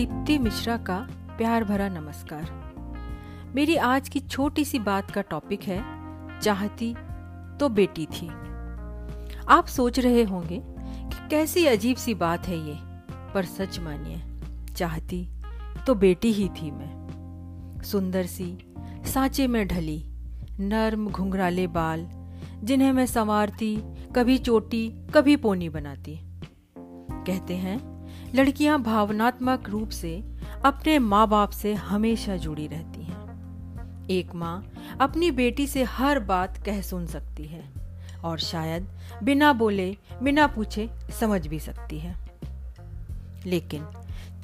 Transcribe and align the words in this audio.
दीप्ति 0.00 0.38
मिश्रा 0.38 0.76
का 0.76 1.08
प्यार 1.10 1.64
भरा 1.64 1.88
नमस्कार। 1.88 2.50
मेरी 3.54 3.76
आज 3.76 4.08
की 4.08 4.20
छोटी 4.20 4.64
सी 4.64 4.78
बात 4.78 5.10
का 5.10 5.20
टॉपिक 5.20 5.62
है, 5.62 5.82
चाहती 6.40 6.94
तो 7.60 7.68
बेटी 7.68 8.06
थी। 8.06 8.28
आप 9.48 9.66
सोच 9.66 9.98
रहे 9.98 10.22
होंगे 10.22 10.62
कि 10.66 11.28
कैसी 11.28 11.66
अजीब 11.66 11.96
सी 11.96 12.14
बात 12.14 12.48
है 12.48 12.58
ये, 12.58 12.78
पर 13.34 13.44
सच 13.44 13.80
मानिए, 13.80 14.22
चाहती 14.74 15.28
तो 15.86 15.94
बेटी 15.94 16.32
ही 16.32 16.48
थी 16.48 16.70
मैं। 16.70 17.82
सुंदर 17.82 18.26
सी, 18.26 18.58
सांचे 19.06 19.46
में 19.46 19.68
ढली, 19.68 20.04
नर्म 20.60 21.08
घुंघराले 21.08 21.66
बाल, 21.66 22.10
जिन्हें 22.64 22.92
मैं 22.92 23.06
संवारती, 23.06 23.76
कभी 24.16 24.38
चोटी, 24.38 25.06
कभी 25.14 25.36
पोनी 25.36 25.68
बनाती। 25.68 26.20
कहते 27.26 27.56
हैं 27.56 27.99
लड़कियाँ 28.34 28.82
भावनात्मक 28.82 29.68
रूप 29.68 29.88
से 29.88 30.24
अपने 30.64 30.98
माँ 30.98 31.28
बाप 31.28 31.50
से 31.50 31.74
हमेशा 31.74 32.36
जुड़ी 32.36 32.66
रहती 32.66 33.02
हैं। 33.02 33.20
एक 34.10 34.34
माँ 34.34 34.72
अपनी 35.00 35.30
बेटी 35.30 35.66
से 35.66 35.82
हर 35.82 36.18
बात 36.18 36.64
कह 36.66 36.80
सुन 36.80 37.06
सकती 37.06 37.44
है 37.44 37.64
और 38.24 38.38
शायद 38.38 38.88
बिना 39.22 39.52
बोले, 39.52 39.96
बिना 40.22 40.46
पूछे 40.46 40.90
समझ 41.20 41.46
भी 41.46 41.60
सकती 41.60 41.98
है। 41.98 42.16
लेकिन 43.46 43.86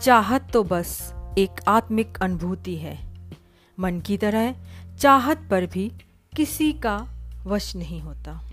चाहत 0.01 0.53
तो 0.53 0.64
बस 0.64 1.14
एक 1.39 1.51
आत्मिक 1.69 2.19
अनुभूति 2.23 2.77
है। 2.77 3.14
मन 3.80 4.01
की 4.01 4.17
तरह 4.17 4.55
चाहत 4.98 5.48
पर 5.51 5.67
भी 5.67 5.92
किसी 6.37 6.73
का 6.73 7.06
वश 7.47 7.77
नहीं 7.77 8.01
होता। 8.01 8.51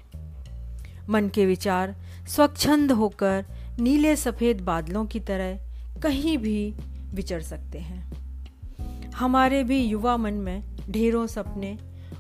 मन 1.10 1.30
के 1.30 1.46
विचार 1.46 1.96
स्वच्छंद 2.28 2.92
होकर 2.92 3.46
नीले 3.80 4.16
सफ़ेद 4.16 4.62
बादलों 4.62 5.06
की 5.06 5.20
तरह 5.20 5.60
कहीं 6.04 6.38
भी 6.38 6.76
विचर 7.14 7.42
सकते 7.42 7.80
हैं। 7.80 8.14
हमारे 9.12 9.64
भी 9.64 9.84
युवा 9.84 10.18
मन 10.18 10.34
में 10.34 10.78
ढेरों 10.90 11.28
सपने 11.28 11.78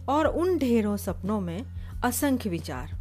और 0.09 0.25
उन 0.25 0.58
ढेरों 0.58 0.97
सपनों 0.97 1.42
में 1.42 1.66
असंख्य 2.03 2.50
विचार। 2.50 3.00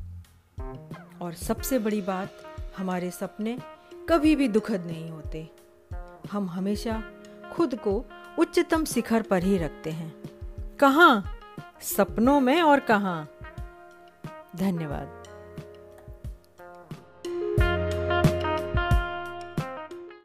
और 1.23 1.33
सबसे 1.33 1.79
बड़ी 1.79 2.01
बात, 2.01 2.31
हमारे 2.77 3.11
सपने 3.11 3.59
कभी 4.09 4.37
भी 4.37 4.49
दुखद 4.49 4.85
नहीं 4.87 5.11
होते। 5.11 5.51
हम 6.33 6.51
हमेशा 6.51 7.03
खुद 7.53 7.75
को 7.75 8.05
उच्चतम 8.39 8.85
शिखर 8.85 9.23
पर 9.23 9.43
ही 9.43 9.59
रखते 9.59 9.91
हैं। 9.91 10.15
कहाँ? 10.79 11.25
सपनों 11.81 12.41
में 12.41 12.63
और 12.63 12.81
कहाँ? 12.81 13.29
धन्यवाद। 14.57 15.32